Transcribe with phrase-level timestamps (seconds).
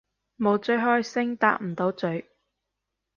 [0.35, 2.25] 冇追開星搭唔到咀